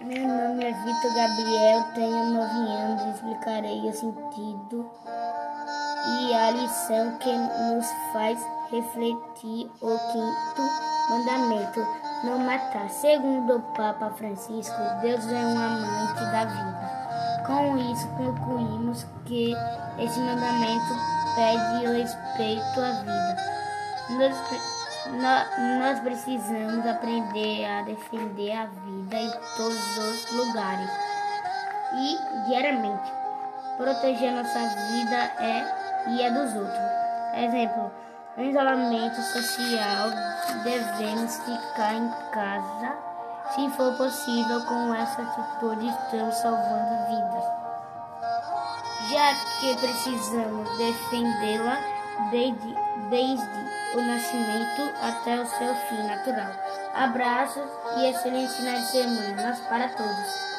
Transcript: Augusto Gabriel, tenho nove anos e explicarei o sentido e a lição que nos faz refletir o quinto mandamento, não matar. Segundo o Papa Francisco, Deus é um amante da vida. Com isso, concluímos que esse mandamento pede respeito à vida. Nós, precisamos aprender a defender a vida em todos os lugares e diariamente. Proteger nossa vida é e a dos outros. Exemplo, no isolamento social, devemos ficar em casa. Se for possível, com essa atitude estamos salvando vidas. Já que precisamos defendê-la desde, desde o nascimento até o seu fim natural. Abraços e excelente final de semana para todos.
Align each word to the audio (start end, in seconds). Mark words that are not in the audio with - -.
Augusto 0.00 1.14
Gabriel, 1.14 1.84
tenho 1.94 2.24
nove 2.30 2.72
anos 2.72 3.02
e 3.02 3.10
explicarei 3.10 3.88
o 3.88 3.92
sentido 3.92 4.90
e 6.18 6.34
a 6.34 6.50
lição 6.50 7.16
que 7.18 7.32
nos 7.32 7.86
faz 8.12 8.38
refletir 8.70 9.70
o 9.80 9.98
quinto 10.12 10.62
mandamento, 11.08 11.86
não 12.24 12.38
matar. 12.38 12.90
Segundo 12.90 13.56
o 13.56 13.60
Papa 13.74 14.10
Francisco, 14.10 14.76
Deus 15.00 15.26
é 15.28 15.46
um 15.46 15.58
amante 15.58 16.24
da 16.32 16.44
vida. 16.44 17.44
Com 17.46 17.76
isso, 17.92 18.08
concluímos 18.16 19.06
que 19.26 19.54
esse 19.98 20.18
mandamento 20.18 20.94
pede 21.36 21.86
respeito 21.86 22.80
à 22.80 22.90
vida. 23.02 23.36
Nós, 25.06 26.00
precisamos 26.00 26.86
aprender 26.86 27.64
a 27.66 27.82
defender 27.82 28.52
a 28.52 28.66
vida 28.66 29.16
em 29.16 29.30
todos 29.56 29.98
os 29.98 30.32
lugares 30.32 30.90
e 31.92 32.18
diariamente. 32.46 33.12
Proteger 33.76 34.32
nossa 34.32 34.60
vida 34.88 35.16
é 35.40 35.84
e 36.08 36.24
a 36.24 36.30
dos 36.30 36.54
outros. 36.54 36.78
Exemplo, 37.34 37.92
no 38.36 38.44
isolamento 38.44 39.20
social, 39.20 40.08
devemos 40.62 41.36
ficar 41.40 41.94
em 41.94 42.08
casa. 42.32 42.96
Se 43.54 43.68
for 43.70 43.94
possível, 43.96 44.64
com 44.64 44.94
essa 44.94 45.20
atitude 45.20 45.86
estamos 45.86 46.34
salvando 46.36 47.06
vidas. 47.08 47.44
Já 49.10 49.34
que 49.60 49.76
precisamos 49.76 50.78
defendê-la 50.78 51.78
desde, 52.30 52.74
desde 53.10 53.83
o 53.94 54.02
nascimento 54.02 54.92
até 55.00 55.40
o 55.40 55.46
seu 55.46 55.74
fim 55.74 56.02
natural. 56.02 56.52
Abraços 56.94 57.64
e 57.98 58.06
excelente 58.06 58.52
final 58.54 58.76
de 58.76 58.86
semana 58.86 59.58
para 59.68 59.88
todos. 59.88 60.53